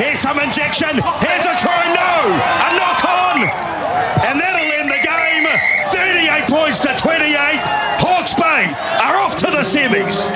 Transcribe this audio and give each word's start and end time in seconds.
Here's 0.00 0.18
some 0.18 0.40
injection. 0.40 0.88
Here's 0.96 1.44
a 1.44 1.54
try. 1.60 1.92
No. 1.92 2.32
A 2.32 2.70
knock 2.74 3.04
on. 3.04 3.42
And 4.24 4.40
that'll 4.40 4.72
end 4.80 4.88
the 4.88 4.96
game. 5.04 5.44
38 5.92 6.48
points 6.48 6.80
to 6.80 6.96
28. 6.96 7.36
Hawke's 8.00 8.32
Bay 8.32 8.72
are 9.04 9.16
off 9.16 9.36
to 9.36 9.46
the 9.46 9.58
semis. 9.58 10.26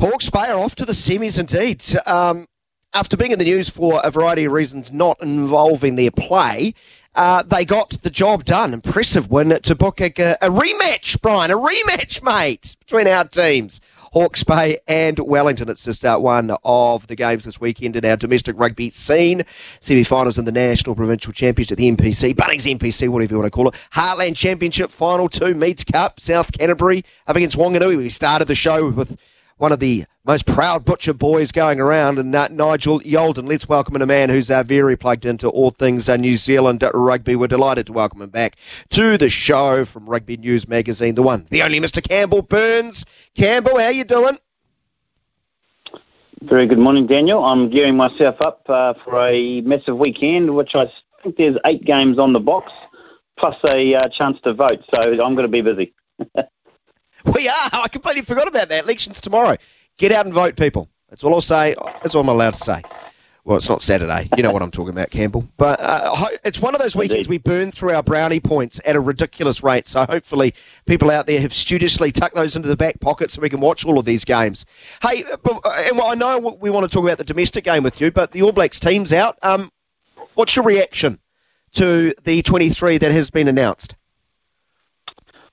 Hawke's 0.00 0.28
Bay 0.28 0.48
are 0.48 0.58
off 0.58 0.74
to 0.74 0.84
the 0.84 0.92
semis 0.92 1.38
indeed. 1.38 1.84
Um, 2.04 2.48
after 2.92 3.16
being 3.16 3.30
in 3.30 3.38
the 3.38 3.44
news 3.44 3.70
for 3.70 4.00
a 4.02 4.10
variety 4.10 4.46
of 4.46 4.52
reasons 4.52 4.90
not 4.90 5.22
involving 5.22 5.94
their 5.94 6.10
play, 6.10 6.74
uh, 7.14 7.44
they 7.44 7.64
got 7.64 7.90
the 8.02 8.10
job 8.10 8.44
done. 8.44 8.74
Impressive 8.74 9.30
win 9.30 9.50
to 9.50 9.74
book 9.76 10.00
a, 10.00 10.08
a 10.08 10.50
rematch, 10.50 11.20
Brian, 11.20 11.52
a 11.52 11.56
rematch, 11.56 12.24
mate, 12.24 12.76
between 12.80 13.06
our 13.06 13.22
teams. 13.22 13.80
Hawke's 14.12 14.42
Bay 14.42 14.78
and 14.88 15.18
Wellington. 15.20 15.68
It's 15.68 15.84
just 15.84 16.04
uh, 16.04 16.18
one 16.18 16.50
of 16.64 17.06
the 17.06 17.14
games 17.14 17.44
this 17.44 17.60
weekend 17.60 17.94
in 17.94 18.04
our 18.04 18.16
domestic 18.16 18.58
rugby 18.58 18.90
scene. 18.90 19.42
Semi-finals 19.78 20.36
in 20.36 20.46
the 20.46 20.52
National 20.52 20.96
Provincial 20.96 21.32
Championship, 21.32 21.78
the 21.78 21.88
NPC, 21.88 22.34
Bunnings 22.34 22.66
NPC, 22.66 23.08
whatever 23.08 23.34
you 23.34 23.38
want 23.38 23.46
to 23.46 23.54
call 23.54 23.68
it. 23.68 23.74
Heartland 23.94 24.34
Championship 24.34 24.90
Final 24.90 25.28
2, 25.28 25.54
Meads 25.54 25.84
Cup, 25.84 26.18
South 26.18 26.50
Canterbury 26.50 27.04
up 27.28 27.36
against 27.36 27.56
Wanganui. 27.56 27.96
We 27.96 28.08
started 28.08 28.48
the 28.48 28.56
show 28.56 28.90
with 28.90 29.16
one 29.58 29.70
of 29.70 29.78
the 29.78 30.06
most 30.24 30.46
proud 30.46 30.84
butcher 30.84 31.14
boys 31.14 31.50
going 31.50 31.80
around, 31.80 32.18
and 32.18 32.34
uh, 32.34 32.48
Nigel 32.48 33.00
Yolden. 33.00 33.48
Let's 33.48 33.68
welcome 33.68 33.96
in 33.96 34.02
a 34.02 34.06
man 34.06 34.28
who's 34.28 34.50
uh, 34.50 34.62
very 34.62 34.96
plugged 34.96 35.24
into 35.24 35.48
all 35.48 35.70
things 35.70 36.08
uh, 36.08 36.16
New 36.16 36.36
Zealand 36.36 36.84
rugby. 36.92 37.36
We're 37.36 37.46
delighted 37.46 37.86
to 37.86 37.92
welcome 37.92 38.20
him 38.20 38.30
back 38.30 38.56
to 38.90 39.16
the 39.16 39.28
show 39.28 39.84
from 39.84 40.06
Rugby 40.06 40.36
News 40.36 40.68
Magazine, 40.68 41.14
the 41.14 41.22
one, 41.22 41.46
the 41.50 41.62
only 41.62 41.80
Mr. 41.80 42.06
Campbell 42.06 42.42
Burnes. 42.42 43.06
Campbell, 43.34 43.78
how 43.78 43.88
you 43.88 44.04
doing? 44.04 44.38
Very 46.42 46.66
good 46.66 46.78
morning, 46.78 47.06
Daniel. 47.06 47.44
I'm 47.44 47.70
gearing 47.70 47.96
myself 47.96 48.36
up 48.44 48.62
uh, 48.68 48.94
for 49.04 49.26
a 49.26 49.60
massive 49.62 49.96
weekend, 49.96 50.54
which 50.54 50.74
I 50.74 50.86
think 51.22 51.36
there's 51.36 51.56
eight 51.66 51.84
games 51.84 52.18
on 52.18 52.32
the 52.32 52.40
box, 52.40 52.72
plus 53.38 53.56
a 53.74 53.94
uh, 53.94 54.00
chance 54.16 54.38
to 54.44 54.54
vote. 54.54 54.82
So 54.94 55.12
I'm 55.12 55.34
going 55.34 55.36
to 55.36 55.48
be 55.48 55.62
busy. 55.62 55.94
We 57.24 57.48
are. 57.48 57.70
I 57.72 57.88
completely 57.88 58.22
forgot 58.22 58.48
about 58.48 58.68
that. 58.70 58.84
Elections 58.84 59.20
tomorrow. 59.20 59.56
Get 60.00 60.12
out 60.12 60.24
and 60.24 60.34
vote, 60.34 60.56
people. 60.56 60.88
That's 61.10 61.22
all 61.22 61.34
I'll 61.34 61.42
say. 61.42 61.74
That's 62.02 62.14
all 62.14 62.22
I'm 62.22 62.28
allowed 62.28 62.54
to 62.54 62.64
say. 62.64 62.82
Well, 63.44 63.58
it's 63.58 63.68
not 63.68 63.82
Saturday. 63.82 64.30
You 64.34 64.42
know 64.42 64.50
what 64.50 64.62
I'm 64.62 64.70
talking 64.70 64.94
about, 64.94 65.10
Campbell. 65.10 65.46
But 65.58 65.78
uh, 65.78 66.28
it's 66.42 66.58
one 66.58 66.74
of 66.74 66.80
those 66.80 66.96
weekends 66.96 67.28
we 67.28 67.36
burn 67.36 67.70
through 67.70 67.92
our 67.92 68.02
brownie 68.02 68.40
points 68.40 68.80
at 68.86 68.96
a 68.96 69.00
ridiculous 69.00 69.62
rate. 69.62 69.86
So 69.86 70.06
hopefully, 70.06 70.54
people 70.86 71.10
out 71.10 71.26
there 71.26 71.38
have 71.42 71.52
studiously 71.52 72.12
tucked 72.12 72.34
those 72.34 72.56
into 72.56 72.66
the 72.66 72.78
back 72.78 72.98
pocket 73.00 73.30
so 73.30 73.42
we 73.42 73.50
can 73.50 73.60
watch 73.60 73.84
all 73.84 73.98
of 73.98 74.06
these 74.06 74.24
games. 74.24 74.64
Hey, 75.02 75.22
uh, 75.24 75.60
and 75.64 76.00
I 76.00 76.14
know 76.14 76.38
we 76.58 76.70
want 76.70 76.90
to 76.90 76.94
talk 76.94 77.04
about 77.04 77.18
the 77.18 77.24
domestic 77.24 77.64
game 77.64 77.82
with 77.82 78.00
you, 78.00 78.10
but 78.10 78.32
the 78.32 78.40
All 78.40 78.52
Blacks 78.52 78.80
team's 78.80 79.12
out. 79.12 79.38
Um, 79.42 79.70
what's 80.32 80.56
your 80.56 80.64
reaction 80.64 81.18
to 81.72 82.14
the 82.24 82.40
23 82.40 82.96
that 82.96 83.12
has 83.12 83.28
been 83.28 83.48
announced? 83.48 83.96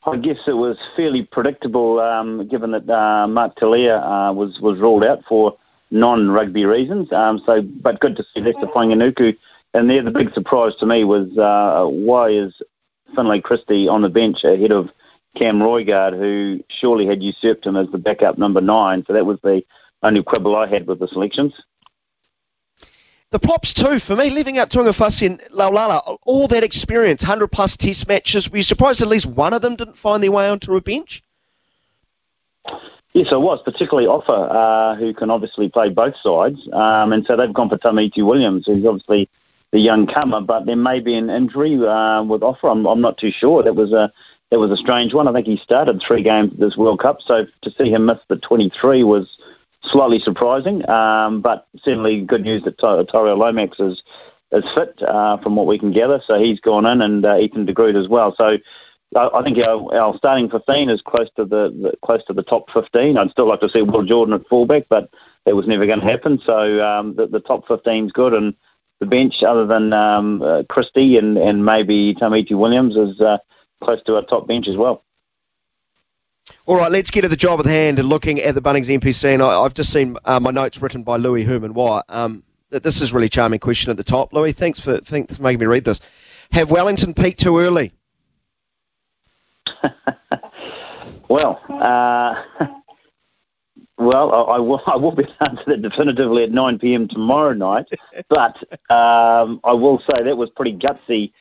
I 0.07 0.15
guess 0.15 0.39
it 0.47 0.55
was 0.55 0.77
fairly 0.95 1.23
predictable, 1.23 1.99
um, 1.99 2.47
given 2.47 2.71
that 2.71 2.89
uh, 2.89 3.27
Mark 3.27 3.55
Telea 3.57 3.99
uh, 4.01 4.33
was 4.33 4.57
was 4.61 4.79
ruled 4.79 5.03
out 5.03 5.19
for 5.27 5.57
non-rugby 5.91 6.65
reasons. 6.65 7.11
Um, 7.11 7.41
so, 7.45 7.61
but 7.61 7.99
good 7.99 8.15
to 8.15 8.23
see 8.23 8.39
Leicester 8.39 8.67
Fainga'anuku. 8.67 9.37
And 9.73 9.89
there, 9.89 10.01
the 10.01 10.11
big 10.11 10.33
surprise 10.33 10.73
to 10.79 10.85
me 10.85 11.03
was 11.03 11.37
uh, 11.37 11.87
why 11.89 12.29
is 12.29 12.55
Finlay 13.15 13.41
Christie 13.41 13.89
on 13.89 14.01
the 14.01 14.09
bench 14.09 14.45
ahead 14.45 14.71
of 14.71 14.89
Cam 15.35 15.59
Roigard, 15.59 16.17
who 16.17 16.63
surely 16.69 17.05
had 17.05 17.21
usurped 17.21 17.65
him 17.65 17.75
as 17.75 17.87
the 17.91 17.97
backup 17.97 18.37
number 18.37 18.61
nine. 18.61 19.03
So 19.05 19.13
that 19.13 19.25
was 19.25 19.39
the 19.43 19.61
only 20.03 20.23
quibble 20.23 20.55
I 20.55 20.67
had 20.67 20.87
with 20.87 20.99
the 20.99 21.07
selections. 21.09 21.53
The 23.29 23.39
props 23.39 23.73
too, 23.73 23.99
for 23.99 24.15
me, 24.15 24.29
living 24.29 24.57
out 24.57 24.69
Tu'ungafasi 24.69 25.25
and 25.25 25.41
Laulala, 25.51 26.17
all 26.25 26.47
that 26.47 26.63
experience, 26.63 27.23
100 27.23 27.49
plus 27.49 27.75
test 27.75 28.07
matches, 28.07 28.49
were 28.49 28.57
you 28.57 28.63
surprised 28.63 29.01
at 29.01 29.09
least 29.09 29.25
one 29.25 29.51
of 29.51 29.61
them 29.61 29.75
didn't 29.75 29.97
find 29.97 30.23
their 30.23 30.31
way 30.31 30.49
onto 30.49 30.73
a 30.77 30.81
bench? 30.81 31.21
Yes, 33.11 33.27
I 33.31 33.35
was, 33.35 33.59
particularly 33.65 34.07
Ofa, 34.07 34.29
uh, 34.29 34.95
who 34.95 35.13
can 35.13 35.29
obviously 35.29 35.67
play 35.67 35.89
both 35.89 36.15
sides. 36.23 36.69
Um, 36.71 37.11
and 37.11 37.25
so 37.25 37.35
they've 37.35 37.53
gone 37.53 37.67
for 37.67 37.77
Tamati 37.77 38.25
Williams, 38.25 38.65
who's 38.65 38.85
obviously 38.85 39.29
the 39.73 39.79
young 39.79 40.07
comer, 40.07 40.39
but 40.39 40.65
there 40.65 40.77
may 40.77 41.01
be 41.01 41.15
an 41.15 41.29
injury 41.29 41.75
uh, 41.75 42.23
with 42.23 42.41
Ofa. 42.41 42.71
I'm, 42.71 42.85
I'm 42.85 43.01
not 43.01 43.17
too 43.17 43.31
sure. 43.31 43.61
That 43.61 43.75
was 43.75 43.91
a 43.91 44.11
that 44.51 44.59
was 44.59 44.71
a 44.71 44.77
strange 44.77 45.13
one. 45.13 45.27
I 45.27 45.33
think 45.33 45.47
he 45.47 45.57
started 45.57 46.01
three 46.07 46.23
games 46.23 46.53
this 46.57 46.77
World 46.77 46.99
Cup, 47.01 47.17
so 47.21 47.45
to 47.63 47.71
see 47.71 47.89
him 47.89 48.05
miss 48.05 48.19
the 48.29 48.37
23 48.37 49.03
was 49.03 49.37
slightly 49.87 50.19
surprising, 50.19 50.87
um, 50.89 51.41
but 51.41 51.67
certainly 51.77 52.23
good 52.23 52.41
news 52.41 52.63
that 52.63 52.77
Tyrell 52.79 53.37
Lomax 53.37 53.79
is 53.79 54.01
is 54.51 54.63
fit 54.73 55.01
uh, 55.03 55.37
from 55.37 55.55
what 55.55 55.67
we 55.67 55.77
can 55.77 55.91
gather. 55.91 56.21
So 56.25 56.39
he's 56.39 56.59
gone 56.59 56.85
in, 56.85 57.01
and 57.01 57.25
uh, 57.25 57.37
Ethan 57.37 57.65
de 57.65 57.73
Groot 57.73 57.95
as 57.95 58.07
well. 58.07 58.33
So 58.37 58.57
I, 59.15 59.29
I 59.33 59.43
think 59.43 59.57
our, 59.67 59.93
our 59.93 60.17
starting 60.17 60.49
15 60.49 60.89
is 60.89 61.01
close 61.01 61.29
to 61.35 61.45
the, 61.45 61.69
the, 61.69 61.93
close 62.03 62.23
to 62.25 62.33
the 62.33 62.43
top 62.43 62.65
15. 62.73 63.17
I'd 63.17 63.31
still 63.31 63.47
like 63.47 63.59
to 63.61 63.69
see 63.69 63.81
Will 63.81 64.05
Jordan 64.05 64.35
at 64.35 64.47
fullback, 64.47 64.83
but 64.89 65.09
that 65.45 65.55
was 65.55 65.67
never 65.67 65.85
going 65.85 65.99
to 65.99 66.05
happen. 66.05 66.39
So 66.45 66.81
um, 66.83 67.15
the, 67.15 67.27
the 67.27 67.39
top 67.39 67.67
15 67.67 68.05
is 68.05 68.11
good, 68.11 68.33
and 68.33 68.53
the 68.99 69.05
bench, 69.05 69.35
other 69.47 69.65
than 69.65 69.93
um, 69.93 70.41
uh, 70.41 70.63
Christie 70.69 71.17
and, 71.17 71.37
and 71.37 71.65
maybe 71.65 72.15
Tamati 72.15 72.57
Williams, 72.57 72.95
is 72.95 73.21
uh, 73.21 73.37
close 73.83 74.01
to 74.03 74.15
our 74.15 74.25
top 74.25 74.47
bench 74.47 74.67
as 74.67 74.75
well. 74.75 75.03
All 76.65 76.75
right, 76.75 76.91
let's 76.91 77.11
get 77.11 77.21
to 77.21 77.27
the 77.27 77.35
job 77.35 77.59
at 77.59 77.65
hand 77.65 77.99
and 77.99 78.07
looking 78.07 78.39
at 78.39 78.55
the 78.55 78.61
Bunnings 78.61 78.87
NPC. 78.87 79.33
And 79.33 79.41
I, 79.41 79.63
have 79.63 79.73
just 79.73 79.91
seen 79.91 80.17
uh, 80.25 80.39
my 80.39 80.51
notes 80.51 80.81
written 80.81 81.03
by 81.03 81.17
Louis 81.17 81.43
Herman 81.43 81.73
Wyatt. 81.73 82.05
Um, 82.09 82.43
this 82.69 83.01
is 83.01 83.11
a 83.11 83.15
really 83.15 83.29
charming 83.29 83.59
question 83.59 83.91
at 83.91 83.97
the 83.97 84.03
top. 84.03 84.33
Louis, 84.33 84.51
thanks 84.51 84.79
for, 84.79 84.97
thanks 84.97 85.37
for 85.37 85.43
making 85.43 85.59
me 85.59 85.65
read 85.65 85.85
this. 85.85 86.01
Have 86.51 86.71
Wellington 86.71 87.13
peaked 87.13 87.39
too 87.39 87.57
early? 87.59 87.93
well, 91.29 91.61
uh, 91.69 92.43
well, 93.97 94.31
I, 94.31 94.55
I, 94.55 94.59
will, 94.59 94.81
I 94.87 94.95
will 94.95 95.15
be 95.15 95.25
answer 95.47 95.63
that 95.67 95.81
definitively 95.81 96.43
at 96.43 96.51
9 96.51 96.79
p.m. 96.79 97.07
tomorrow 97.07 97.53
night. 97.53 97.87
but 98.29 98.57
um, 98.93 99.59
I 99.63 99.73
will 99.73 99.99
say 99.99 100.23
that 100.23 100.37
was 100.37 100.49
pretty 100.51 100.77
gutsy 100.77 101.31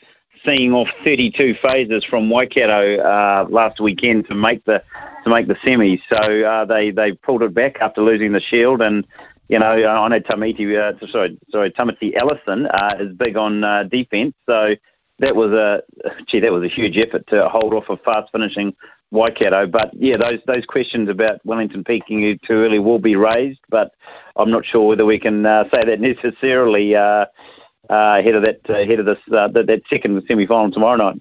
seeing 0.46 0.72
off 0.72 0.88
32 1.04 1.54
phases 1.68 2.04
from 2.04 2.30
Waikato 2.30 2.98
uh, 2.98 3.46
last 3.50 3.80
weekend 3.80 4.26
to 4.28 4.34
make 4.34 4.64
the 4.64 4.82
to 5.24 5.30
make 5.30 5.48
the 5.48 5.54
semis. 5.54 6.00
So 6.12 6.42
uh, 6.42 6.64
they 6.64 6.90
they 6.90 7.12
pulled 7.12 7.42
it 7.42 7.52
back 7.52 7.76
after 7.80 8.00
losing 8.00 8.32
the 8.32 8.40
Shield, 8.40 8.80
and 8.80 9.06
you 9.48 9.58
know 9.58 9.66
I 9.66 10.08
know 10.08 10.20
Tamati, 10.20 10.76
uh, 10.78 11.06
sorry 11.08 11.38
sorry 11.50 11.70
Tamati 11.72 12.14
Ellison 12.20 12.66
uh, 12.66 12.88
is 13.00 13.12
big 13.16 13.36
on 13.36 13.64
uh, 13.64 13.84
defence, 13.84 14.34
so 14.46 14.74
that 15.18 15.34
was 15.34 15.52
a 15.52 15.82
gee 16.26 16.40
that 16.40 16.52
was 16.52 16.64
a 16.64 16.72
huge 16.72 16.96
effort 16.96 17.26
to 17.28 17.48
hold 17.48 17.74
off 17.74 17.88
a 17.88 17.96
fast 17.98 18.30
finishing 18.30 18.74
Waikato. 19.10 19.66
But 19.66 19.90
yeah, 19.94 20.14
those 20.22 20.40
those 20.46 20.64
questions 20.66 21.08
about 21.08 21.44
Wellington 21.44 21.84
peaking 21.84 22.38
too 22.46 22.54
early 22.54 22.78
will 22.78 23.00
be 23.00 23.16
raised, 23.16 23.60
but 23.68 23.92
I'm 24.36 24.50
not 24.50 24.64
sure 24.64 24.86
whether 24.86 25.04
we 25.04 25.18
can 25.18 25.44
uh, 25.44 25.64
say 25.64 25.82
that 25.86 26.00
necessarily 26.00 26.94
uh, 27.90 28.18
ahead 28.18 28.34
of 28.34 28.44
that 28.44 28.60
uh, 28.68 28.74
ahead 28.74 29.00
of 29.00 29.06
this 29.06 29.18
uh, 29.32 29.48
that, 29.48 29.66
that 29.66 29.82
second 29.88 30.22
semi 30.26 30.46
final 30.46 30.70
tomorrow 30.70 30.96
night. 30.96 31.20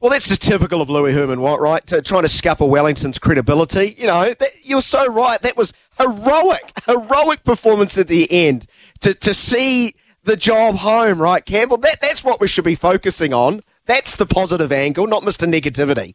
Well, 0.00 0.10
that's 0.10 0.28
just 0.28 0.42
typical 0.42 0.82
of 0.82 0.90
Louis 0.90 1.14
Herman 1.14 1.40
Watt, 1.40 1.58
right? 1.58 1.84
To, 1.86 2.02
trying 2.02 2.22
to 2.22 2.28
scupper 2.28 2.68
Wellington's 2.68 3.18
credibility. 3.18 3.94
You 3.96 4.06
know, 4.06 4.34
that, 4.38 4.50
you're 4.62 4.82
so 4.82 5.06
right. 5.06 5.40
That 5.40 5.56
was 5.56 5.72
heroic, 5.98 6.72
heroic 6.84 7.44
performance 7.44 7.96
at 7.96 8.08
the 8.08 8.30
end 8.30 8.66
to 9.00 9.14
to 9.14 9.32
see 9.32 9.94
the 10.26 10.36
job 10.36 10.76
home, 10.76 11.22
right, 11.22 11.44
Campbell? 11.44 11.78
That 11.78 11.98
that's 12.00 12.22
what 12.22 12.40
we 12.40 12.46
should 12.46 12.64
be 12.64 12.74
focusing 12.74 13.32
on. 13.32 13.60
That's 13.86 14.16
the 14.16 14.26
positive 14.26 14.72
angle, 14.72 15.06
not 15.06 15.22
Mr. 15.22 15.48
Negativity. 15.48 16.14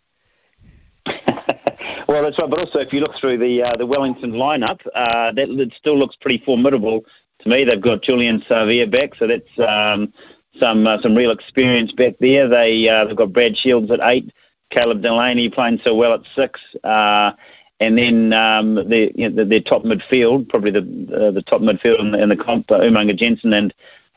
well, 2.07 2.21
that's 2.21 2.37
right. 2.39 2.49
But 2.49 2.59
also, 2.59 2.79
if 2.79 2.93
you 2.93 2.99
look 2.99 3.15
through 3.19 3.39
the 3.39 3.63
uh, 3.63 3.77
the 3.77 3.87
Wellington 3.87 4.33
lineup, 4.33 4.79
uh, 4.93 5.31
that 5.31 5.49
it 5.49 5.73
still 5.77 5.97
looks 5.97 6.15
pretty 6.17 6.43
formidable 6.45 7.01
to 7.43 7.49
me. 7.49 7.65
They've 7.65 7.81
got 7.81 8.01
Julian 8.01 8.43
Savea 8.49 8.89
back, 8.89 9.15
so 9.15 9.27
that's 9.27 9.59
um, 9.59 10.13
some 10.59 10.85
uh, 10.85 11.01
some 11.01 11.15
real 11.15 11.31
experience 11.31 11.91
back 11.93 12.13
there. 12.19 12.47
They 12.47 12.87
uh, 12.87 13.05
they've 13.05 13.17
got 13.17 13.33
Brad 13.33 13.55
Shields 13.55 13.91
at 13.91 13.99
eight, 14.03 14.31
Caleb 14.69 15.01
Delany 15.01 15.49
playing 15.49 15.79
so 15.83 15.95
well 15.95 16.13
at 16.13 16.21
six, 16.35 16.59
uh, 16.83 17.31
and 17.79 17.97
then 17.97 18.33
um, 18.33 18.75
their 18.75 19.09
you 19.15 19.29
know, 19.29 19.45
their 19.45 19.61
top 19.61 19.83
midfield, 19.83 20.49
probably 20.49 20.71
the 20.71 20.79
uh, 20.79 21.31
the 21.31 21.43
top 21.43 21.61
midfield 21.61 21.99
in 21.99 22.11
the, 22.11 22.21
in 22.21 22.29
the 22.29 22.37
comp, 22.37 22.69
uh, 22.71 22.79
Umaga 22.79 23.15
Jensen 23.15 23.53
and 23.53 23.73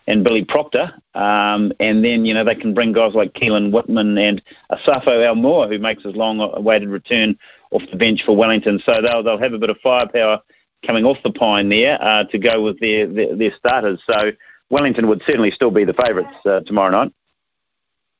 and 0.06 0.22
Billy 0.22 0.44
Proctor, 0.44 0.93
um, 1.14 1.72
and 1.81 2.04
then 2.04 2.26
you 2.26 2.34
know 2.34 2.44
they 2.44 2.54
can 2.54 2.75
bring 2.75 2.93
guys 2.93 3.14
like 3.14 3.32
Keelan 3.32 3.72
Whitman 3.72 4.19
and 4.19 4.43
Asafo 4.70 5.06
Aumua, 5.06 5.69
who 5.69 5.78
makes 5.78 6.02
his 6.02 6.14
long-awaited 6.14 6.90
return 6.90 7.38
off 7.70 7.82
the 7.90 7.96
bench 7.96 8.22
for 8.25 8.37
Wellington. 8.37 8.81
So 8.84 8.93
they'll 8.93 9.22
they'll 9.22 9.38
have 9.38 9.54
a 9.54 9.58
bit 9.58 9.70
of 9.70 9.78
firepower 9.82 10.43
coming 10.86 11.04
off 11.04 11.19
the 11.25 11.32
pine 11.32 11.69
there 11.69 12.02
uh, 12.02 12.25
to 12.25 12.38
go 12.38 12.62
with 12.62 12.78
their, 12.81 13.06
their, 13.06 13.36
their 13.36 13.54
starters. 13.56 14.02
So 14.10 14.32
Wellington 14.70 15.08
would 15.08 15.22
certainly 15.26 15.50
still 15.50 15.70
be 15.70 15.84
the 15.84 15.94
favourites 16.06 16.36
uh, 16.46 16.60
tomorrow 16.60 16.90
night. 16.90 17.12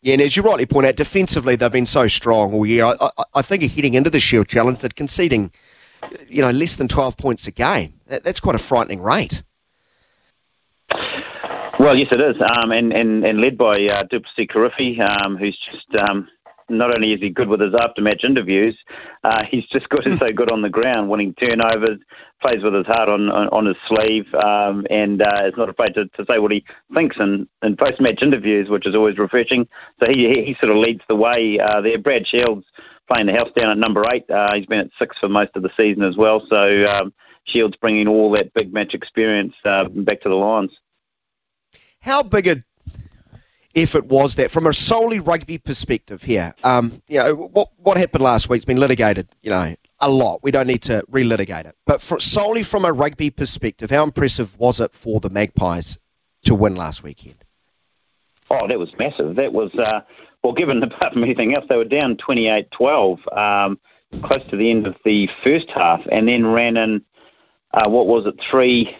Yeah, 0.02 0.14
and 0.14 0.22
as 0.22 0.37
you 0.37 0.43
rightly 0.43 0.66
point 0.66 0.87
out, 0.87 0.96
defensively 0.96 1.56
they've 1.56 1.72
been 1.72 1.87
so 1.87 2.06
strong 2.08 2.52
all 2.52 2.66
year. 2.66 2.84
I, 2.84 2.94
I, 3.00 3.25
I 3.37 3.43
think 3.43 3.62
heading 3.62 3.94
into 3.94 4.11
the 4.11 4.20
Shield 4.20 4.49
Challenge, 4.49 4.78
they're 4.78 4.90
conceding, 4.90 5.50
you 6.28 6.43
know, 6.43 6.50
less 6.50 6.76
than 6.76 6.88
twelve 6.88 7.16
points 7.16 7.46
a 7.46 7.50
game. 7.50 8.00
That, 8.08 8.22
that's 8.22 8.38
quite 8.38 8.55
a 8.55 8.58
frightening 8.58 9.00
rate. 9.00 9.43
Well, 11.81 11.99
yes, 11.99 12.08
it 12.12 12.20
is, 12.20 12.37
um, 12.62 12.70
and, 12.70 12.93
and 12.93 13.25
and 13.25 13.40
led 13.40 13.56
by 13.56 13.72
uh, 13.72 14.02
Du'Plessis 14.05 14.49
Kirifi, 14.50 15.00
um, 15.26 15.37
who's 15.37 15.58
just 15.72 15.88
um, 16.08 16.28
not 16.69 16.96
only 16.96 17.12
is 17.12 17.20
he 17.20 17.31
good 17.31 17.49
with 17.49 17.61
his 17.61 17.75
after-match 17.84 18.25
interviews, 18.25 18.78
uh, 19.22 19.43
he's 19.50 19.66
just 19.66 19.88
good 19.88 20.06
and 20.06 20.19
so 20.19 20.26
good 20.34 20.52
on 20.52 20.62
the 20.62 20.70
ground, 20.70 21.08
winning 21.08 21.34
turnovers, 21.34 22.00
plays 22.44 22.62
with 22.62 22.75
his 22.75 22.87
heart 22.87 23.08
on 23.08 23.31
on, 23.31 23.49
on 23.49 23.66
his 23.66 23.76
sleeve, 23.87 24.26
um, 24.44 24.87
and 24.90 25.22
uh, 25.22 25.46
is 25.46 25.56
not 25.56 25.69
afraid 25.69 25.94
to, 25.94 26.06
to 26.08 26.25
say 26.26 26.38
what 26.38 26.52
he 26.52 26.64
thinks 26.94 27.16
in, 27.19 27.49
in 27.62 27.76
post-match 27.76 28.22
interviews, 28.22 28.69
which 28.69 28.87
is 28.87 28.94
always 28.94 29.19
refreshing. 29.19 29.66
So 30.00 30.12
he 30.14 30.32
he, 30.34 30.44
he 30.44 30.56
sort 30.61 30.72
of 30.72 30.78
leads 30.78 31.02
the 31.08 31.16
way 31.16 31.58
uh, 31.61 31.81
there. 31.81 31.99
Brad 31.99 32.26
Shields 32.26 32.66
playing 33.12 33.26
the 33.26 33.32
house 33.32 33.52
down 33.56 33.72
at 33.72 33.78
number 33.78 34.02
eight. 34.14 34.28
Uh, 34.31 34.49
he's 34.55 34.66
been 34.66 34.81
at 34.81 34.90
six 34.99 35.19
for 35.19 35.28
most 35.28 35.50
of 35.55 35.62
the 35.62 35.70
season 35.76 36.02
as 36.02 36.16
well. 36.16 36.44
So 36.49 36.84
um, 37.00 37.12
Shields 37.44 37.76
bringing 37.76 38.08
all 38.08 38.32
that 38.32 38.52
big 38.55 38.72
match 38.72 38.94
experience 38.94 39.55
uh, 39.64 39.84
back 39.88 40.20
to 40.22 40.28
the 40.28 40.34
Lions. 40.34 40.76
How 42.00 42.22
big 42.22 42.46
a 42.46 42.64
effort 43.75 44.06
was 44.06 44.37
that 44.37 44.50
from 44.50 44.67
a 44.67 44.73
solely 44.73 45.21
rugby 45.21 45.59
perspective 45.59 46.23
here? 46.23 46.55
Um, 46.62 47.03
you 47.09 47.19
know, 47.19 47.35
what, 47.35 47.71
what 47.76 47.97
happened 47.97 48.23
last 48.23 48.49
week's 48.49 48.65
been 48.65 48.79
litigated, 48.79 49.29
you 49.43 49.50
know, 49.50 49.75
a 50.00 50.11
lot. 50.11 50.43
We 50.43 50.50
don't 50.50 50.67
need 50.67 50.82
to 50.82 51.05
relitigate 51.11 51.67
it. 51.67 51.76
But 51.87 52.00
for, 52.00 52.21
solely 52.21 52.62
from 52.62 52.85
a 52.85 52.93
rugby 52.93 53.31
perspective, 53.31 53.91
how 53.91 54.03
impressive 54.03 54.59
was 54.59 54.81
it 54.81 54.93
for 54.93 55.21
the 55.21 55.31
Magpies 55.31 55.99
to 56.44 56.55
win 56.55 56.75
last 56.75 57.03
weekend? 57.03 57.37
Oh, 58.50 58.67
that 58.69 58.79
was 58.79 58.93
massive. 58.99 59.37
That 59.37 59.53
was, 59.53 59.75
uh, 59.75 60.00
well, 60.43 60.53
given 60.53 60.82
apart 60.82 61.12
from 61.12 61.25
anything 61.25 61.56
else, 61.56 61.67
they 61.69 61.76
were 61.76 61.85
down 61.85 62.17
28 62.17 62.71
12, 62.71 63.21
um, 63.32 63.81
close 64.23 64.49
to 64.50 64.56
the 64.56 64.71
end 64.71 64.87
of 64.87 64.97
the 65.05 65.29
first 65.43 65.71
half, 65.71 66.00
and 66.11 66.29
then 66.29 66.47
ran 66.47 66.76
in, 66.76 67.03
uh, 67.73 67.91
what 67.91 68.06
was 68.06 68.26
it, 68.26 68.35
three 68.50 68.97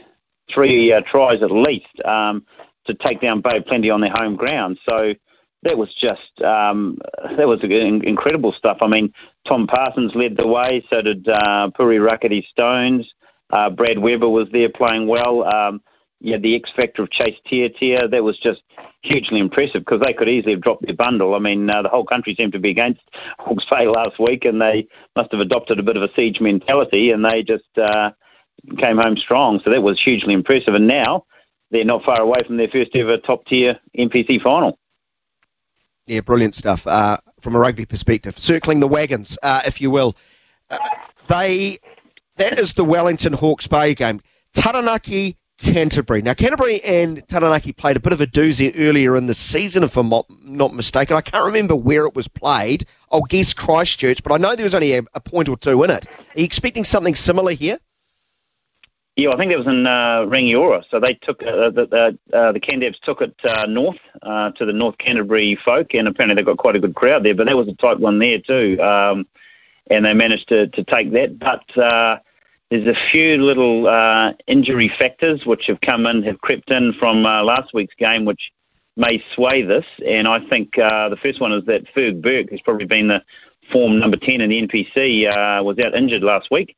three 0.53 0.93
uh, 0.93 1.01
tries 1.11 1.43
at 1.43 1.51
least. 1.51 2.01
Um, 2.05 2.45
to 2.87 2.95
take 2.95 3.21
down 3.21 3.41
Bay 3.41 3.61
Plenty 3.67 3.91
on 3.91 4.01
their 4.01 4.13
home 4.19 4.37
ground. 4.37 4.79
So 4.89 5.15
that 5.65 5.79
was 5.79 5.95
just 5.99 6.43
um, 6.43 6.99
that 7.37 7.49
was 7.49 7.61
incredible 7.63 8.53
stuff. 8.53 8.79
I 8.81 8.87
mean, 8.87 9.13
Tom 9.47 9.67
Parsons 9.67 10.13
led 10.15 10.37
the 10.37 10.49
way, 10.49 10.85
so 10.91 11.03
did 11.03 11.27
uh, 11.29 11.71
Pouri 11.71 11.99
Rakete-Stones. 11.99 13.13
Uh, 13.51 13.71
Brad 13.71 13.99
Weber 13.99 14.29
was 14.29 14.49
there 14.53 14.69
playing 14.69 15.09
well. 15.09 15.45
Um, 15.55 15.83
yeah, 16.21 16.39
the 16.39 16.57
X 16.57 16.73
factor 16.81 17.03
of 17.03 17.11
Chase 17.11 17.39
Tiatia, 17.47 18.09
that 18.11 18.25
was 18.25 18.39
just 18.39 18.63
hugely 19.03 19.41
impressive 19.41 19.83
because 19.83 20.01
they 20.07 20.15
could 20.15 20.29
easily 20.29 20.55
have 20.55 20.63
dropped 20.63 20.87
their 20.87 20.97
bundle. 20.97 21.35
I 21.35 21.39
mean, 21.39 21.69
uh, 21.69 21.83
the 21.83 21.91
whole 21.91 22.07
country 22.07 22.35
seemed 22.35 22.53
to 22.55 22.59
be 22.59 22.71
against 22.71 23.03
Hawke's 23.39 23.67
Bay 23.71 23.87
last 23.87 24.19
week, 24.19 24.45
and 24.47 24.61
they 24.61 24.89
must 25.17 25.33
have 25.33 25.41
adopted 25.41 25.79
a 25.79 25.83
bit 25.83 25.97
of 25.97 26.03
a 26.03 26.13
siege 26.15 26.41
mentality, 26.41 27.11
and 27.11 27.25
they 27.25 27.43
just 27.43 27.69
uh, 27.77 28.11
came 28.79 28.97
home 28.97 29.17
strong. 29.17 29.61
So 29.63 29.71
that 29.71 29.83
was 29.83 30.01
hugely 30.03 30.33
impressive. 30.33 30.75
And 30.75 30.87
now 30.87 31.27
they're 31.71 31.85
not 31.85 32.05
far 32.05 32.21
away 32.21 32.39
from 32.47 32.57
their 32.57 32.69
first 32.69 32.95
ever 32.95 33.19
top 33.19 33.47
tier 33.47 33.79
NPC 33.99 34.43
final. 34.43 34.79
Yeah, 36.07 36.21
brilliant 36.21 36.55
stuff 36.55 36.87
uh, 36.87 37.19
from 37.41 37.55
a 37.55 37.59
rugby 37.59 37.87
perspective. 37.87 38.39
Circling 38.39 38.81
the 38.81 38.89
wagons, 38.89 39.39
uh, 39.43 39.63
if 39.67 39.81
you 39.81 39.91
will. 39.91 40.15
Uh, 40.71 40.79
they 41.29 41.79
that 42.37 42.59
is 42.59 42.75
the 42.75 42.85
Wellington 42.85 43.35
Hawke's 43.35 43.67
Bay 43.67 43.95
game. 43.95 44.21
Taranaki 44.55 45.37
Canterbury. 45.57 46.21
Now, 46.21 46.35
Canterbury 46.35 46.83
and 46.83 47.27
Taranaki 47.29 47.73
played 47.73 47.97
a 47.97 48.01
bit 48.01 48.13
of 48.13 48.21
a 48.21 48.27
doozy 48.27 48.73
earlier 48.77 49.17
in 49.17 49.27
the 49.27 49.35
season, 49.35 49.85
if 49.85 49.97
I'm 49.97 50.13
not 50.43 50.75
mistaken. 50.75 51.17
I 51.17 51.21
can't 51.21 51.45
remember 51.45 51.77
where 51.77 52.07
it 52.07 52.15
was 52.15 52.27
played. 52.27 52.85
I'll 53.13 53.23
guess 53.23 53.55
Christchurch, 53.55 54.23
but 54.23 54.33
I 54.33 54.37
know 54.37 54.57
there 54.57 54.65
was 54.65 54.75
only 54.75 54.95
a, 54.95 55.03
a 55.15 55.21
point 55.21 55.49
or 55.49 55.57
two 55.57 55.83
in 55.85 55.91
it. 55.91 56.07
Are 56.07 56.39
you 56.41 56.45
expecting 56.45 56.83
something 56.83 57.15
similar 57.15 57.53
here? 57.53 57.79
Yeah, 59.17 59.31
I 59.33 59.37
think 59.37 59.53
it 59.53 59.57
was 59.57 59.69
in 59.69 59.87
uh, 59.87 60.27
Rangiora. 60.27 60.83
So 60.91 60.99
they 60.99 61.15
took 61.15 61.41
uh, 61.43 61.71
the 61.71 61.87
the, 61.87 62.37
uh, 62.37 62.51
the 62.53 62.61
Cantabs 62.61 62.99
took 63.01 63.21
it 63.21 63.35
uh, 63.49 63.69
north 63.69 63.99
uh, 64.23 64.51
to 64.53 64.67
the 64.67 64.73
North 64.73 64.99
Canterbury 64.99 65.57
folk, 65.65 65.95
and 65.95 66.09
apparently 66.09 66.35
they 66.35 66.45
got 66.45 66.59
quite 66.59 66.75
a 66.75 66.81
good 66.81 66.97
crowd 66.97 67.25
there. 67.25 67.35
But 67.35 67.47
that 67.47 67.57
was 67.57 67.69
a 67.69 67.75
tight 67.75 68.01
one 68.01 68.19
there 68.19 68.41
too, 68.41 68.81
um, 68.83 69.27
and 69.89 70.05
they 70.05 70.15
managed 70.15 70.49
to, 70.49 70.67
to 70.67 70.83
take 70.85 71.13
that. 71.13 71.39
But 71.39 71.81
uh, 71.81 72.19
there's 72.71 72.89
a 72.89 73.11
few 73.13 73.37
little 73.37 73.87
uh, 73.87 74.33
injury 74.49 74.91
factors 74.99 75.45
which 75.47 75.67
have 75.69 75.81
come 75.81 76.07
in, 76.07 76.25
have 76.25 76.41
crept 76.41 76.73
in 76.73 76.93
from 76.99 77.25
uh, 77.25 77.45
last 77.45 77.73
week's 77.73 77.95
game, 77.95 78.25
which 78.25 78.51
may 78.97 79.23
sway 79.37 79.63
this. 79.63 79.87
And 80.05 80.27
I 80.27 80.45
think 80.49 80.77
uh, 80.77 81.09
the 81.09 81.19
first 81.23 81.41
one 81.41 81.53
is 81.53 81.65
that 81.67 81.87
Ferg 81.95 82.21
Burke, 82.21 82.51
who's 82.51 82.63
probably 82.63 82.87
been 82.87 83.09
the 83.09 83.23
form 83.71 84.01
number 84.01 84.17
10 84.17 84.41
in 84.41 84.51
the 84.51 84.67
NPC, 84.67 85.27
uh, 85.29 85.63
was 85.63 85.79
out 85.85 85.95
injured 85.95 86.25
last 86.25 86.49
week. 86.51 86.77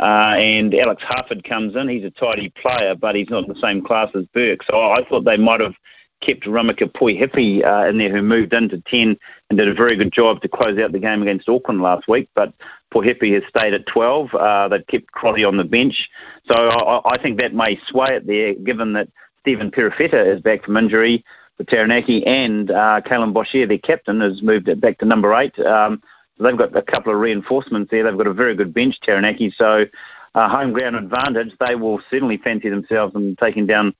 Uh, 0.00 0.34
and 0.38 0.74
Alex 0.74 1.02
Harford 1.02 1.44
comes 1.44 1.76
in. 1.76 1.88
He's 1.88 2.04
a 2.04 2.10
tidy 2.10 2.52
player, 2.56 2.94
but 2.94 3.14
he's 3.14 3.28
not 3.28 3.46
the 3.46 3.60
same 3.60 3.82
class 3.82 4.08
as 4.14 4.24
Burke. 4.32 4.62
So 4.62 4.74
I 4.76 4.96
thought 5.08 5.24
they 5.24 5.36
might 5.36 5.60
have 5.60 5.74
kept 6.20 6.44
Rameka 6.44 6.90
Poihipi 6.92 7.64
uh, 7.64 7.88
in 7.88 7.98
there, 7.98 8.10
who 8.14 8.22
moved 8.22 8.52
into 8.52 8.80
10 8.86 9.16
and 9.48 9.58
did 9.58 9.68
a 9.68 9.74
very 9.74 9.96
good 9.96 10.12
job 10.12 10.40
to 10.40 10.48
close 10.48 10.78
out 10.78 10.92
the 10.92 10.98
game 10.98 11.22
against 11.22 11.48
Auckland 11.48 11.82
last 11.82 12.08
week. 12.08 12.28
But 12.34 12.52
Poihipi 12.94 13.34
has 13.34 13.42
stayed 13.54 13.74
at 13.74 13.86
12. 13.86 14.34
Uh, 14.34 14.68
they've 14.68 14.86
kept 14.86 15.12
Crotty 15.12 15.44
on 15.44 15.56
the 15.56 15.64
bench. 15.64 16.08
So 16.44 16.54
I, 16.58 17.00
I 17.04 17.22
think 17.22 17.40
that 17.40 17.54
may 17.54 17.78
sway 17.86 18.06
it 18.10 18.26
there, 18.26 18.54
given 18.54 18.94
that 18.94 19.08
Stephen 19.40 19.70
Perofeta 19.70 20.34
is 20.34 20.40
back 20.40 20.64
from 20.64 20.76
injury 20.76 21.24
for 21.56 21.64
Taranaki 21.64 22.24
and 22.26 22.70
uh, 22.70 23.00
Kaylum 23.04 23.34
Boshier, 23.34 23.68
their 23.68 23.78
captain, 23.78 24.20
has 24.20 24.42
moved 24.42 24.68
it 24.68 24.80
back 24.80 24.98
to 24.98 25.04
number 25.04 25.34
eight. 25.34 25.58
Um, 25.58 26.02
they've 26.44 26.56
got 26.56 26.74
a 26.76 26.82
couple 26.82 27.12
of 27.12 27.18
reinforcements 27.18 27.90
there. 27.90 28.04
They've 28.04 28.16
got 28.16 28.26
a 28.26 28.34
very 28.34 28.54
good 28.54 28.74
bench, 28.74 29.00
Taranaki. 29.00 29.50
So, 29.56 29.86
uh, 30.34 30.48
home 30.48 30.72
ground 30.72 30.96
advantage, 30.96 31.54
they 31.66 31.74
will 31.74 32.00
certainly 32.10 32.36
fancy 32.36 32.68
themselves 32.68 33.14
in 33.14 33.36
taking 33.36 33.66
down 33.66 33.94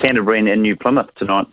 Canterbury 0.00 0.38
and 0.50 0.62
New 0.62 0.76
Plymouth 0.76 1.14
tonight. 1.14 1.46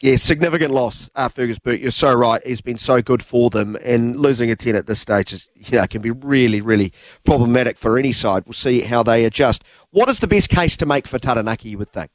Yeah, 0.00 0.14
significant 0.14 0.72
loss, 0.72 1.10
uh, 1.16 1.28
Fergus. 1.28 1.58
You're 1.64 1.90
so 1.90 2.14
right. 2.14 2.40
He's 2.46 2.60
been 2.60 2.78
so 2.78 3.02
good 3.02 3.20
for 3.20 3.50
them, 3.50 3.76
and 3.82 4.14
losing 4.14 4.48
a 4.48 4.54
10 4.54 4.76
at 4.76 4.86
this 4.86 5.00
stage 5.00 5.32
is, 5.32 5.50
you 5.56 5.76
know, 5.76 5.86
can 5.88 6.02
be 6.02 6.12
really, 6.12 6.60
really 6.60 6.92
problematic 7.24 7.76
for 7.76 7.98
any 7.98 8.12
side. 8.12 8.44
We'll 8.46 8.52
see 8.52 8.82
how 8.82 9.02
they 9.02 9.24
adjust. 9.24 9.64
What 9.90 10.08
is 10.08 10.20
the 10.20 10.28
best 10.28 10.50
case 10.50 10.76
to 10.76 10.86
make 10.86 11.08
for 11.08 11.18
Taranaki, 11.18 11.70
you 11.70 11.78
would 11.78 11.92
think? 11.92 12.12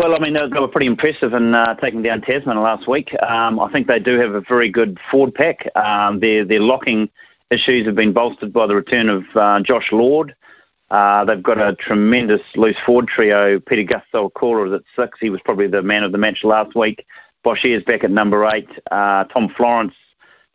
Well, 0.00 0.14
I 0.14 0.24
mean, 0.24 0.34
they 0.34 0.58
were 0.58 0.66
pretty 0.66 0.86
impressive 0.86 1.34
in 1.34 1.54
uh, 1.54 1.74
taking 1.74 2.00
down 2.00 2.22
Tasman 2.22 2.58
last 2.62 2.88
week. 2.88 3.14
Um, 3.22 3.60
I 3.60 3.70
think 3.70 3.86
they 3.86 3.98
do 4.00 4.18
have 4.18 4.32
a 4.32 4.40
very 4.40 4.70
good 4.70 4.98
forward 5.10 5.34
pack. 5.34 5.68
Um, 5.76 6.20
their, 6.20 6.42
their 6.42 6.62
locking 6.62 7.10
issues 7.50 7.84
have 7.84 7.96
been 7.96 8.14
bolstered 8.14 8.50
by 8.50 8.66
the 8.66 8.74
return 8.74 9.10
of 9.10 9.24
uh, 9.34 9.60
Josh 9.62 9.90
Lord. 9.92 10.34
Uh, 10.90 11.26
they've 11.26 11.42
got 11.42 11.58
a 11.58 11.76
tremendous 11.76 12.40
loose 12.56 12.78
forward 12.86 13.08
trio. 13.08 13.60
Peter 13.60 13.82
Gustavo 13.82 14.30
is 14.64 14.72
at 14.72 14.80
six. 14.96 15.18
He 15.20 15.28
was 15.28 15.42
probably 15.44 15.66
the 15.66 15.82
man 15.82 16.02
of 16.02 16.12
the 16.12 16.18
match 16.18 16.44
last 16.44 16.74
week. 16.74 17.04
Boshier 17.44 17.76
is 17.76 17.84
back 17.84 18.02
at 18.02 18.10
number 18.10 18.48
eight. 18.54 18.70
Uh, 18.90 19.24
Tom 19.24 19.52
Florence, 19.54 19.92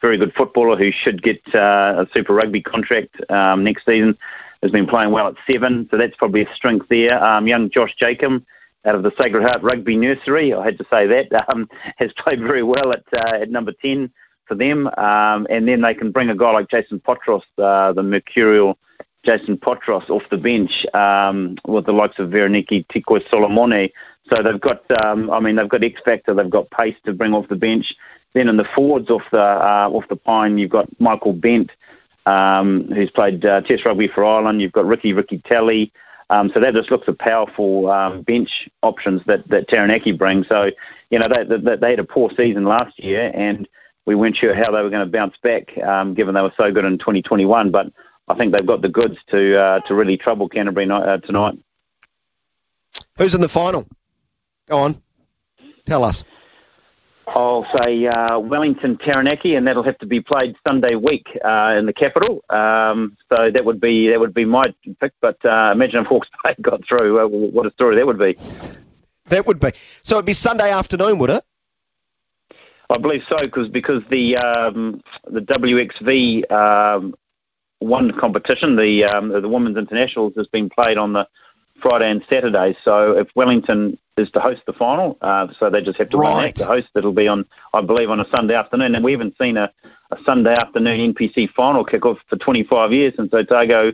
very 0.02 0.18
good 0.18 0.34
footballer 0.34 0.76
who 0.76 0.90
should 0.92 1.22
get 1.22 1.40
uh, 1.54 2.04
a 2.04 2.08
Super 2.16 2.34
Rugby 2.34 2.64
contract 2.64 3.16
um, 3.30 3.64
next 3.64 3.86
season, 3.86 4.18
has 4.64 4.72
been 4.72 4.88
playing 4.88 5.12
well 5.12 5.28
at 5.28 5.36
seven. 5.52 5.88
So 5.92 6.00
that's 6.00 6.16
probably 6.16 6.42
a 6.42 6.56
strength 6.56 6.88
there. 6.90 7.24
Um, 7.24 7.46
young 7.46 7.70
Josh 7.70 7.94
Jacob 7.96 8.44
out 8.86 8.96
of 8.96 9.04
the 9.04 9.12
Sacred 9.22 9.42
Heart 9.42 9.64
Rugby 9.64 9.98
Nursery. 9.98 10.54
I 10.54 10.64
had 10.64 10.78
to 10.78 10.86
say 10.86 11.08
that 11.08 11.28
um, 11.54 11.70
has 11.98 12.12
played 12.14 12.40
very 12.40 12.64
well 12.64 12.92
at 12.94 13.34
uh, 13.34 13.38
at 13.42 13.50
number 13.50 13.74
ten 13.82 14.12
for 14.48 14.56
them, 14.56 14.88
um, 14.98 15.48
and 15.50 15.68
then 15.68 15.82
they 15.82 15.94
can 15.94 16.12
bring 16.12 16.30
a 16.30 16.36
guy 16.36 16.52
like 16.52 16.70
Jason 16.70 17.00
Potros, 17.00 17.42
uh, 17.58 17.94
the 17.94 18.04
mercurial 18.04 18.78
Jason 19.24 19.58
Potros, 19.58 20.10
off 20.10 20.22
the 20.30 20.38
bench 20.38 20.86
um, 20.94 21.58
with 21.68 21.86
the 21.86 21.92
likes 21.92 22.20
of 22.20 22.30
Vereniki 22.30 22.86
Tikoisolomone. 22.88 23.92
So 24.32 24.44
they've 24.44 24.62
got, 24.62 24.84
um, 25.06 25.30
I 25.30 25.40
mean, 25.40 25.56
they've 25.56 25.70
got 25.70 25.84
X 25.84 26.02
factor, 26.04 26.34
they've 26.34 26.50
got 26.50 26.70
pace 26.72 26.96
to 27.06 27.14
bring 27.14 27.34
off 27.34 27.48
the 27.48 27.56
bench. 27.56 27.94
Then 28.34 28.50
in 28.50 28.58
the 28.58 28.68
forwards 28.76 29.10
off 29.10 29.24
the 29.32 29.40
uh, 29.40 29.90
off 29.92 30.08
the 30.10 30.16
pine, 30.16 30.58
you've 30.58 30.72
got 30.72 30.88
Michael 31.00 31.34
Bent, 31.34 31.72
um, 32.26 32.90
who's 32.94 33.12
played 33.12 33.46
uh, 33.46 33.62
Test 33.62 33.86
rugby 33.86 34.10
for 34.14 34.26
Ireland. 34.26 34.62
You've 34.62 34.74
got 34.74 34.86
Ricky 34.86 35.14
Riccitelli. 35.14 35.92
Um, 36.30 36.50
so 36.54 36.60
that 36.60 36.74
just 36.74 36.90
looks 36.90 37.08
at 37.08 37.20
powerful 37.20 37.90
um, 37.92 38.24
bench 38.24 38.68
options 38.82 39.22
that, 39.28 39.48
that 39.50 39.68
Taranaki 39.68 40.12
brings. 40.12 40.48
So, 40.48 40.72
you 41.12 41.20
know, 41.20 41.28
they, 41.32 41.58
they, 41.58 41.76
they, 41.76 41.90
had 41.92 42.00
a 42.00 42.04
poor 42.04 42.32
season 42.36 42.66
last 42.66 42.98
year 42.98 43.32
and 43.36 43.68
we 44.06 44.16
weren't 44.16 44.36
sure 44.36 44.56
how 44.56 44.72
they 44.72 44.82
were 44.82 44.90
going 44.90 45.06
to 45.06 45.12
bounce 45.12 45.36
back 45.44 45.78
um, 45.80 46.14
given 46.16 46.34
they 46.34 46.42
were 46.42 46.54
so 46.58 46.72
good 46.72 46.86
in 46.86 46.98
2021. 46.98 47.72
But 47.72 47.92
I 48.28 48.36
think 48.36 48.56
they've 48.56 48.66
got 48.66 48.82
the 48.82 48.90
goods 48.90 49.18
to 49.30 49.60
uh, 49.60 49.80
to 49.82 49.96
really 49.96 50.18
trouble 50.18 50.50
Canterbury 50.50 50.90
uh, 50.90 51.18
tonight. 51.18 51.60
Who's 53.18 53.36
in 53.36 53.42
the 53.42 53.50
final? 53.50 53.88
Go 54.68 54.78
on. 54.78 55.02
Tell 55.86 56.04
us. 56.04 56.24
I'll 57.28 57.66
say 57.84 58.08
uh, 58.08 58.40
Wellington 58.40 58.98
Taranaki, 58.98 59.56
and 59.56 59.68
that'll 59.68 59.84
have 59.84 59.98
to 60.00 60.06
be 60.06 60.22
played 60.22 60.56
Sunday 60.68 60.96
week 60.96 61.28
uh, 61.44 61.76
in 61.78 61.86
the 61.86 61.94
capital. 61.94 62.44
Um, 62.50 63.18
so 63.30 63.50
that 63.52 63.66
would 63.66 63.82
be 63.82 64.10
that 64.10 64.20
would 64.20 64.34
be 64.34 64.46
my 64.46 64.64
pick. 65.00 65.14
But 65.22 65.44
uh, 65.44 65.72
imagine 65.74 66.02
if 66.02 66.08
Hawke's 66.08 66.30
Bay 66.44 66.56
got 66.62 66.82
through. 66.88 67.20
Uh, 67.20 67.28
what 67.28 67.66
a 67.66 67.72
story 67.72 67.96
that 67.96 68.06
would 68.06 68.20
be. 68.20 68.38
That 69.30 69.48
would 69.48 69.60
be. 69.60 69.72
So 70.04 70.16
it'd 70.16 70.26
be 70.26 70.34
Sunday 70.34 70.72
afternoon, 70.72 71.18
would 71.20 71.32
it? 71.32 71.44
I 72.96 73.00
believe 73.00 73.24
so, 73.28 73.36
because 73.44 73.68
because 73.70 74.04
the 74.10 74.38
um, 74.46 75.02
the 75.26 75.42
WXV 75.42 76.52
um, 76.52 77.16
one 77.80 78.12
competition, 78.20 78.76
the 78.76 79.06
um, 79.16 79.30
the 79.30 79.50
women's 79.50 79.78
internationals, 79.78 80.34
has 80.38 80.48
been 80.48 80.70
played 80.70 80.98
on 80.98 81.14
the 81.14 81.28
Friday 81.82 82.12
and 82.12 82.24
Saturday. 82.30 82.78
So 82.84 83.18
if 83.18 83.28
Wellington 83.36 83.98
is 84.18 84.32
to 84.32 84.40
host 84.40 84.62
the 84.66 84.74
final, 84.74 85.18
uh, 85.22 85.48
so 85.60 85.70
they 85.70 85.82
just 85.82 85.98
have 85.98 86.10
to 86.10 86.18
Right. 86.18 86.36
win 86.36 86.44
that 86.46 86.56
to 86.56 86.66
host. 86.66 86.88
It'll 86.96 87.12
be 87.12 87.28
on, 87.28 87.46
I 87.74 87.82
believe, 87.82 88.10
on 88.10 88.20
a 88.20 88.26
Sunday 88.36 88.56
afternoon, 88.56 88.96
and 88.96 89.04
we 89.04 89.12
haven't 89.12 89.38
seen 89.38 89.58
a, 89.58 89.72
a 90.12 90.18
Sunday 90.24 90.54
afternoon 90.64 91.14
NPC 91.14 91.50
final 91.50 91.84
kick-off 91.84 92.18
for 92.30 92.38
25 92.38 92.94
years 92.94 93.14
since 93.18 93.34
Otago 93.34 93.92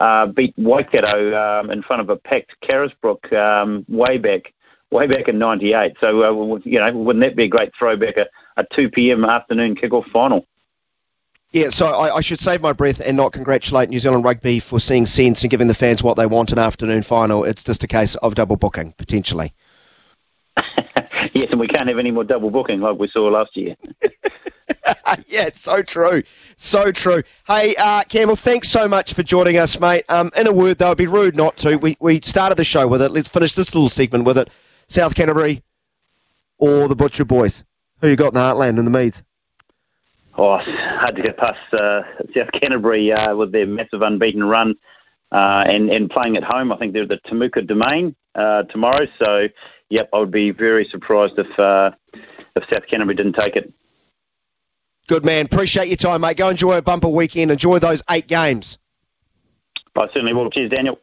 uh, 0.00 0.26
beat 0.26 0.54
Waikato 0.56 1.36
um, 1.36 1.70
in 1.70 1.82
front 1.82 2.02
of 2.02 2.10
a 2.10 2.16
packed 2.16 2.56
Carisbrook 2.62 3.32
um, 3.32 3.84
way 3.88 4.18
back, 4.18 4.52
way 4.90 5.06
back 5.06 5.28
in 5.28 5.38
'98. 5.38 5.96
So 6.00 6.22
uh, 6.22 6.58
you 6.64 6.78
know, 6.80 6.92
wouldn't 6.92 7.24
that 7.24 7.36
be 7.36 7.44
a 7.44 7.48
great 7.48 7.72
throwback? 7.78 8.16
A, 8.16 8.26
a 8.56 8.66
2 8.74 8.90
p.m. 8.90 9.24
afternoon 9.24 9.76
kick-off 9.76 10.06
final. 10.06 10.46
Yeah, 11.52 11.70
so 11.70 11.88
I, 11.88 12.16
I 12.16 12.20
should 12.20 12.38
save 12.38 12.60
my 12.60 12.72
breath 12.72 13.00
and 13.00 13.16
not 13.16 13.32
congratulate 13.32 13.88
New 13.88 13.98
Zealand 13.98 14.24
Rugby 14.24 14.60
for 14.60 14.78
seeing 14.78 15.04
sense 15.04 15.42
and 15.42 15.50
giving 15.50 15.66
the 15.66 15.74
fans 15.74 16.00
what 16.00 16.16
they 16.16 16.26
want 16.26 16.52
in 16.52 16.58
an 16.58 16.64
afternoon 16.64 17.02
final. 17.02 17.42
It's 17.42 17.64
just 17.64 17.82
a 17.82 17.88
case 17.88 18.14
of 18.16 18.36
double 18.36 18.54
booking, 18.54 18.92
potentially. 18.92 19.52
yes, 20.56 21.46
and 21.50 21.58
we 21.58 21.66
can't 21.66 21.88
have 21.88 21.98
any 21.98 22.12
more 22.12 22.22
double 22.22 22.50
booking 22.50 22.80
like 22.80 22.98
we 23.00 23.08
saw 23.08 23.26
last 23.26 23.56
year. 23.56 23.74
yeah, 25.26 25.46
it's 25.46 25.60
so 25.60 25.82
true. 25.82 26.22
So 26.54 26.92
true. 26.92 27.24
Hey, 27.48 27.74
uh, 27.76 28.04
Campbell, 28.04 28.36
thanks 28.36 28.68
so 28.68 28.86
much 28.86 29.12
for 29.12 29.24
joining 29.24 29.56
us, 29.56 29.80
mate. 29.80 30.04
Um, 30.08 30.30
in 30.36 30.46
a 30.46 30.52
word, 30.52 30.78
though, 30.78 30.86
it'd 30.86 30.98
be 30.98 31.08
rude 31.08 31.34
not 31.34 31.56
to. 31.58 31.76
We, 31.76 31.96
we 31.98 32.20
started 32.22 32.58
the 32.58 32.64
show 32.64 32.86
with 32.86 33.02
it. 33.02 33.10
Let's 33.10 33.28
finish 33.28 33.54
this 33.54 33.74
little 33.74 33.88
segment 33.88 34.24
with 34.24 34.38
it. 34.38 34.50
South 34.86 35.16
Canterbury 35.16 35.64
or 36.58 36.86
the 36.86 36.94
Butcher 36.96 37.24
Boys? 37.24 37.64
Who 38.00 38.08
you 38.08 38.16
got 38.16 38.28
in 38.28 38.34
the 38.34 38.40
Heartland 38.40 38.78
and 38.78 38.86
the 38.86 38.90
Meads? 38.90 39.24
Oh, 40.42 40.56
hard 40.56 41.16
to 41.16 41.22
get 41.22 41.36
past 41.36 41.74
uh, 41.74 42.00
South 42.34 42.48
Canterbury 42.52 43.12
uh, 43.12 43.36
with 43.36 43.52
their 43.52 43.66
massive 43.66 44.00
unbeaten 44.00 44.42
run 44.42 44.74
uh, 45.30 45.64
and, 45.66 45.90
and 45.90 46.08
playing 46.08 46.38
at 46.38 46.44
home. 46.44 46.72
I 46.72 46.78
think 46.78 46.94
they're 46.94 47.06
the 47.06 47.20
Temuka 47.26 47.66
Domain 47.66 48.16
uh, 48.34 48.62
tomorrow. 48.62 49.06
So, 49.22 49.48
yep, 49.90 50.08
I 50.14 50.18
would 50.18 50.30
be 50.30 50.50
very 50.50 50.86
surprised 50.86 51.34
if 51.36 51.58
uh, 51.58 51.90
if 52.56 52.62
South 52.62 52.88
Canterbury 52.88 53.16
didn't 53.16 53.36
take 53.38 53.54
it. 53.54 53.70
Good 55.08 55.26
man. 55.26 55.44
Appreciate 55.44 55.88
your 55.88 55.98
time, 55.98 56.22
mate. 56.22 56.38
Go 56.38 56.48
enjoy 56.48 56.78
a 56.78 56.82
bumper 56.82 57.08
weekend. 57.08 57.50
Enjoy 57.50 57.78
those 57.78 58.02
eight 58.08 58.26
games. 58.26 58.78
I 59.94 60.06
certainly 60.06 60.32
will. 60.32 60.48
Cheers, 60.48 60.70
Daniel. 60.70 60.98